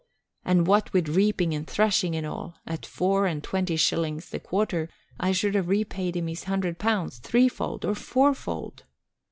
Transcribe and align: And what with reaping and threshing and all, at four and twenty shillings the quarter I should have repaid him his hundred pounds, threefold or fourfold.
And 0.43 0.65
what 0.65 0.91
with 0.93 1.09
reaping 1.09 1.53
and 1.53 1.67
threshing 1.67 2.15
and 2.15 2.25
all, 2.25 2.55
at 2.65 2.87
four 2.87 3.27
and 3.27 3.43
twenty 3.43 3.75
shillings 3.75 4.31
the 4.31 4.39
quarter 4.39 4.89
I 5.19 5.31
should 5.31 5.53
have 5.53 5.69
repaid 5.69 6.15
him 6.15 6.25
his 6.25 6.45
hundred 6.45 6.79
pounds, 6.79 7.19
threefold 7.19 7.85
or 7.85 7.93
fourfold. 7.93 8.85